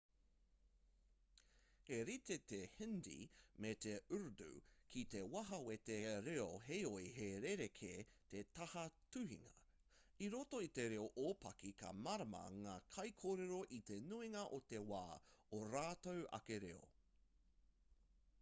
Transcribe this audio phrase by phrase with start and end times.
[1.87, 3.17] he rite te hindi
[3.65, 4.47] me te urdu
[4.93, 7.91] ki te taha wete reo heoi he rerekē
[8.31, 8.85] te taha
[9.17, 9.53] tuhinga
[10.27, 14.81] i roto i te reo ōpaki ka mārama ngā kaikōrero i te nuinga o te
[14.93, 15.03] wā
[15.59, 16.81] ō rātou ake reo